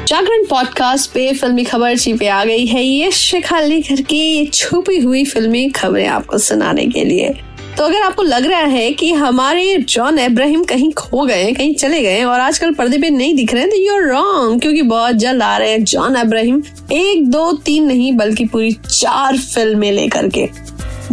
[0.07, 4.99] Jagran podcast पे फिल्मी खबर जी पे आ गई है। ये शिखा लेकर की छुपी
[4.99, 7.33] हुई फिल्मी खबरें आपको सुनाने के लिए।
[7.77, 12.01] तो अगर आपको लग रहा है कि हमारे जॉन अब्राहिम कहीं खो गए, कहीं चले
[12.01, 15.43] गए और आजकल पर्दे पे नहीं दिख रहे हैं तो यूर रॉन्ग क्योंकि बहुत जल्द
[15.43, 20.47] आ रहे हैं जॉन अब्राहिम एक, दो, तीन नहीं, बल्कि पूरी चार फ़िल्में लेकर के।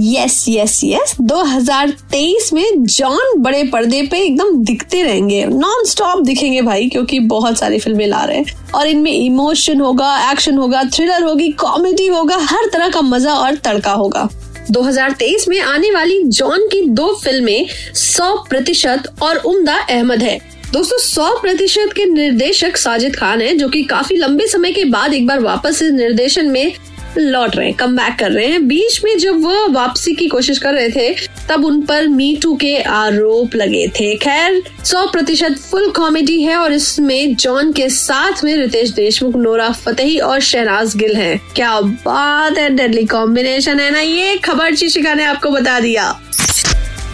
[0.00, 6.62] यस यस यस 2023 में जॉन बड़े पर्दे पे एकदम दिखते रहेंगे। नॉन स्टॉप दिखेंगे
[6.62, 11.22] भाई, क्योंकि बहुत सारी फ़िल्में ला रहे हैं। और इनमें इमोशन होगा एक्शन होगा थ्रिलर
[11.22, 14.28] होगी कॉमेडी होगा, हर तरह का मज़ा और तड़का होगा।
[14.70, 20.38] 2023 में आने वाली जॉन की दो फ़िल्में 100 प्रतिशत और उमदा अहमद है।
[20.72, 25.14] दोस्तों, सौ प्रतिशत के निर्देशक साजिद खान हैं, जो कि काफ़ी लंबे समय के बाद
[25.14, 26.72] एक बार वापस इस निर्देशन में
[27.18, 30.58] लौट रहे हैं कम बैक कर रहे हैं। बीच में जब वो वापसी की कोशिश
[30.58, 31.14] कर रहे थे,
[31.48, 36.56] तब उन पर मी टू के आरोप लगे थे। खैर, सौ प्रतिशत फुल कॉमेडी है
[36.56, 41.80] और इसमें जॉन के साथ में रितेश देशमुख, नोरा फतेही और शहनाज गिल हैं। क्या
[41.80, 46.20] बात है डेडली कॉम्बिनेशन है ना ये। खबर शिशिका ने आपको बता दिया।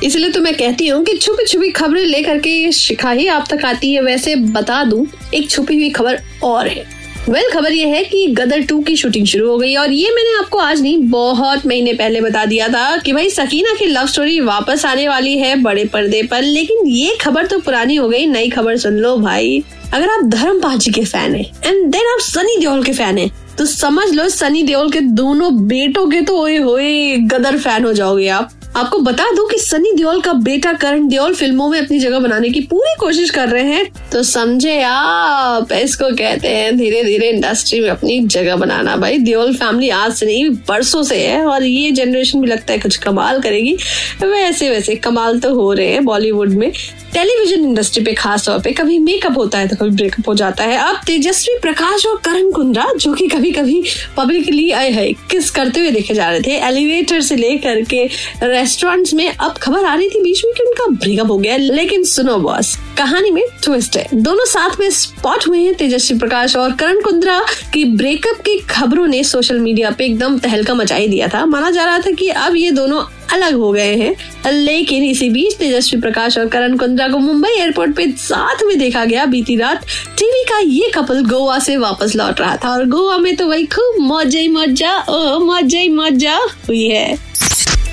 [0.04, 3.64] इसलिए तो मैं कहती हूँ कि छुपी छुपी खबरें लेकर के शिखा ही आप तक
[3.64, 6.95] आती है। वैसे बता दूँ, एक छुपी हुई खबर और है।
[7.28, 10.10] वेल well, खबर ये है कि गदर टू की शूटिंग शुरू हो गई और ये
[10.14, 14.06] मैंने आपको आज नहीं बहुत महीने पहले बता दिया था कि भाई सकीना की लव
[14.06, 18.26] स्टोरी वापस आने वाली है बड़े पर्दे पर। लेकिन ये खबर तो पुरानी हो गई
[18.26, 19.62] नई खबर सुन लो भाई।
[19.94, 23.30] अगर आप धर्म पाजी के फ़ैन है एंड देन आप सनी देओल के फ़ैन है
[23.58, 27.92] तो समझ लो सनी देओल के दोनों बेटों के तो ओए होए गदर फ़ैन हो
[27.92, 31.98] जाओगे आप। आपको बता दूँ कि सनी देओल का बेटा करण देओल फ़िल्मों में अपनी
[31.98, 37.02] जगह बनाने की पूरी कोशिश कर रहे हैं। तो समझे आप, इसको कहते हैं धीरे
[37.04, 41.44] धीरे इंडस्ट्री में अपनी जगह बनाना। भाई, देओल फैमिली आज से नहीं, बरसों से है
[41.46, 43.76] और ये जनरेशन भी लगता है कुछ कमाल करेगी।
[44.22, 46.72] वैसे वैसे कमाल तो हो रहे हैं बॉलीवुड में।
[47.16, 50.64] टेलीविज़न इंडस्ट्री पे खास तौर पे कभी मेकअप होता है तो कभी ब्रेकअप हो जाता
[50.64, 53.82] है। अब तेजस्वी प्रकाश और करण कुंद्रा, जो कि कभी कभी
[54.16, 56.58] पब्लिकली आए है, किस करते हुए देखे जा रहे थे?
[56.66, 58.04] एलिवेटर से लेकर के
[58.42, 62.04] रेस्टोरेंट्स में अब खबर आ रही थी बीच में कि उनका ब्रेकअप हो गया, लेकिन
[62.04, 66.72] सुनो बॉस कहानी में ट्विस्ट है। दोनों साथ में स्पॉट हुए हैं तेजस्वी प्रकाश और
[66.72, 67.40] करण कुंद्रा
[67.74, 71.84] की ब्रेकअप की खबरों ने सोशल मीडिया पे एकदम तहलका मचाई दिया था। माना जा
[71.84, 76.38] रहा था कि अब ये दोनों अलग हो गए हैं। लेकिन इसी बीच तेजस्वी प्रकाश
[76.38, 79.84] और करण कुंद्रा को मुंबई एयरपोर्ट पे साथ में देखा गया बीती रात।
[80.18, 83.66] टीवी का ये कपल गोवा से वापस लौट रहा था और गोवा में तो वही
[83.66, 86.38] खूब मौजा मौजा, ओ, मौजा मौजा
[86.68, 87.16] हुई है।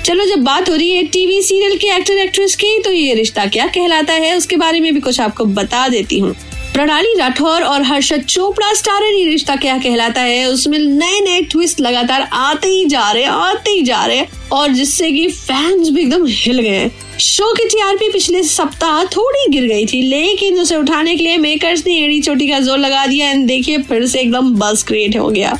[0.04, 3.46] चलो, जब बात हो रही है टीवी सीरियल के एक्टर एक्ट्रेस की तो ये रिश्ता
[3.46, 6.34] क्या कहलाता है, उसके बारे में भी कुछ आपको बता देती हूँ।
[6.74, 11.80] प्रणाली राठौर और हर्षद चोपड़ा स्टारर ये रिश्ता क्या कहलाता है, उसमें नए नए ट्विस्ट
[11.80, 16.24] लगातार आते ही जा रहे आते ही जा रहे और जिससे कि फैंस भी एकदम
[16.28, 16.90] हिल गए
[17.20, 21.86] शो की टीआरपी पिछले सप्ताह थोड़ी गिर गई थी, लेकिन उसे उठाने के लिए मेकर्स
[21.86, 25.28] ने एड़ी चोटी का ज़ोर लगा दिया एंड देखिए फिर से एकदम बस क्रिएट हो
[25.28, 25.56] गया।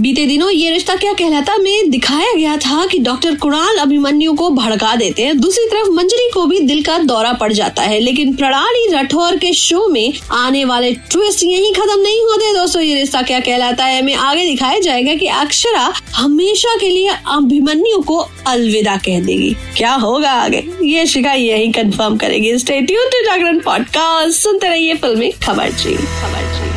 [0.00, 4.50] बीते दिनों ये रिश्ता क्या कहलाता में दिखाया गया था कि डॉक्टर कुणाल अभिमन्यु को
[4.50, 8.34] भड़का देते हैं। दूसरी तरफ़ मंजरी को भी दिल का दौरा पड़ जाता है, लेकिन
[8.34, 13.22] प्रणाली राठौर के शो में आने वाले ट्विस्ट यही खत्म नहीं होते दोस्तों, ये रिश्ता
[13.22, 18.96] क्या कहलाता है में आगे दिखाया जाएगा कि अक्षरा हमेशा के लिए अभिमन्यु को अलविदा
[18.96, 20.64] कह देगी। क्या होगा आगे?
[20.82, 25.94] ये शिका यही कंफर्म करेगी। Stay tune to Jagran podcast सुनते रहिए फिल्मी खबर जी।
[25.94, 26.67] खबर जी।